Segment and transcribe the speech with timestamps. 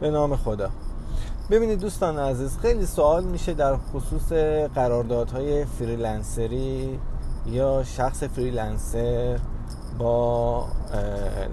[0.00, 0.70] به نام خدا.
[1.50, 4.32] ببینید دوستان عزیز خیلی سوال میشه در خصوص
[4.74, 6.98] قراردادهای freelancer ی
[7.46, 9.38] یا شخص freelancer
[9.98, 10.64] با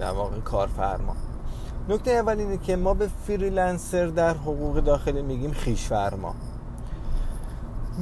[0.00, 1.16] در واقع کارفرما.
[1.88, 6.34] نکته اول اینه که ما به freelancer در حقوق داخلی میگیم خویش‌فرما.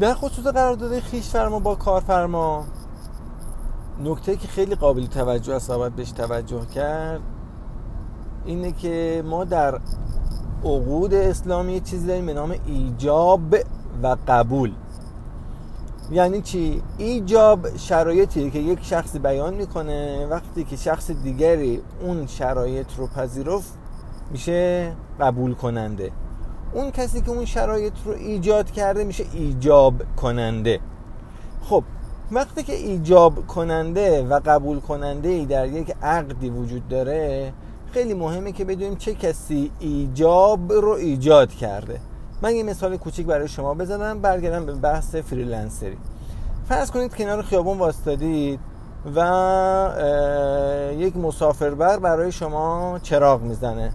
[0.01, 2.65] در خصوص قرارداد خویش‌فرما با کارفرما
[4.05, 7.21] نکته که خیلی قابل توجه است باید بهش توجه کرد
[8.45, 9.81] اینه که ما در
[10.67, 13.41] عقود اسلامی چیزی داریم به نام ایجاب
[14.03, 14.73] و قبول.
[16.11, 22.87] یعنی چی؟ ایجاب شرایطی که یک شخص بیان می‌کنه وقتی که شخص دیگری اون شرایط
[22.97, 23.75] رو پذیرفت
[24.31, 26.11] میشه قبول کننده
[26.73, 30.81] اون کسی که اون شرایط رو ایجاد کرده میشه ایجاب کننده
[31.63, 31.85] خب
[32.33, 37.53] وقتی که ایجاب کننده و قبول کننده ای در یک عقدی وجود داره
[37.97, 42.01] خیلی مهمه که بدونیم چه کسی ایجاب رو ایجاد کرده.
[42.43, 45.97] من یه مثال کوچیک برای شما بزنم برگردم به بحث فریلنسری.
[46.69, 48.61] فرض کنید کنار خیابون واستادید
[49.17, 49.21] و
[50.99, 53.93] یک مسافربر برای شما چراغ می‌زنه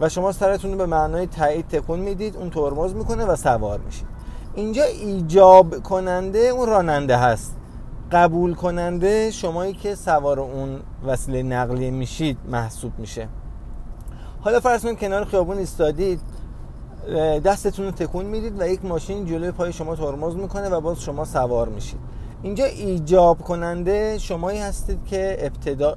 [0.00, 4.06] و شما سرتون رو به معنای تایید تکون می‌دید اون ترمز می‌کنه و سوار میشید.
[4.54, 7.56] اینجا ایجاب کننده اون راننده هست.
[8.12, 13.28] قبول کننده شمایی که سوار اون وسیله نقلیه میشید محسوب میشه.
[14.40, 16.20] حالا فرض کنید کنار خیابون ایستادید
[17.44, 21.24] دستتون رو تکون می‌دید و یک ماشین جلوی پای شما ترمز می‌کنه و باز شما
[21.24, 22.00] سوار میشید.
[22.42, 25.96] اینجا ایجاب کننده شمایی هستید که ابتدا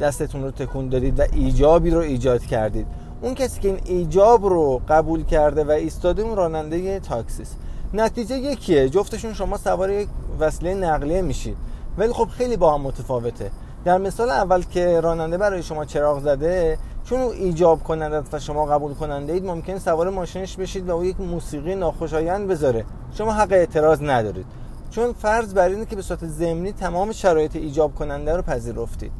[0.00, 2.86] دستتون رو تکون دادید و ایجابی رو ایجاد کردید.
[3.22, 7.56] اون کسی که این ایجاب رو قبول کرده و ایستاده اون راننده تاکسیست.
[7.94, 8.88] نتیجه یکیه.
[8.88, 10.08] جفتشون شما سوار یک
[10.40, 11.56] وسیله نقلیه میشید.
[11.98, 13.50] ولی خب خیلی با هم متفاوته.
[13.84, 18.66] در مثال اول که راننده برای شما چراغ زده چون او ایجاب کننده و شما
[18.66, 22.84] قبول کننده اید ممکن سوار ماشینش بشید و او یک موسیقی ناخوشایند بذاره.
[23.14, 24.46] شما حق اعتراض ندارید.
[24.90, 29.12] چون فرض بر اینه که به صورت ضمنی تمام شرایط ایجاب کننده رو پذیرفتید.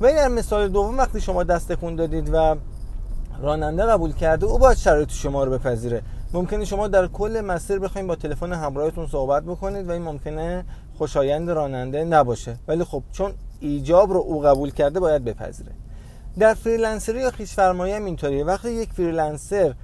[0.00, 2.56] ولی در مثال دوم وقتی شما دست خون دادید و
[3.42, 6.02] راننده قبول کرده او باید شرایط شما رو بپذیره.
[6.32, 10.64] ممکنه شما در کل مسیر بخواید با تلفن همراهتون صحبت بکنید و این ممکنه
[10.98, 12.56] خوشایند راننده نباشه.
[12.68, 15.72] ولی خب چون ایجاب رو او قبول کرده باید بپذیره.
[16.38, 18.44] در freelancer ی یا خویش‌فرمایی هم اینطوریه.
[18.44, 19.74] وقتی یک freelancer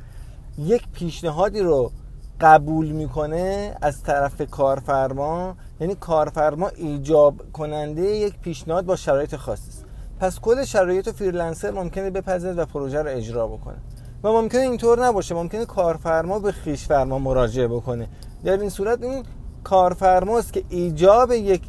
[0.59, 1.93] یک پیشنهادی رو
[2.41, 9.85] قبول می‌کنه از طرف کارفرما یعنی کارفرما ایجاب کننده یک پیشنهاد با شرایط خاصی است.
[10.21, 13.77] پس کل شرایط freelancer ممکنه بپذیرد و پروژه رو اجرا بکنه.
[14.25, 15.35] و ممکنه اینطور نباشه.
[15.35, 18.09] ممکنه کارفرما به خویش‌فرما مراجعه بکنه.
[18.45, 19.23] در این صورت این
[19.65, 21.63] کارفرماست که ایجاب یک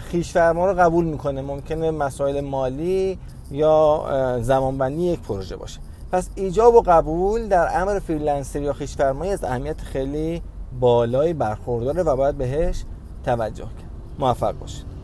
[0.00, 1.42] خویش‌فرما رو قبول می‌کنه.
[1.42, 3.18] ممکنه مسائل مالی
[3.50, 4.04] یا
[4.42, 5.80] زمانبندی یک پروژه باشه.
[6.12, 10.42] پس ایجاب و قبول در امر freelancer یا خویش‌فرمایی از اهمیت خیلی
[10.80, 12.84] بالایی برخورداره و باید بهش
[13.24, 13.90] توجه کرد.
[14.18, 14.93] موفق باشید.